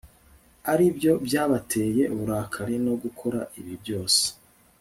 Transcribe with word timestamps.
ari 0.71 0.85
byo 0.97 1.13
byabateye 1.25 2.03
uburakari 2.13 2.75
no 2.85 2.93
gukora 3.03 3.39
ibi 3.59 3.73
byose 3.81 4.23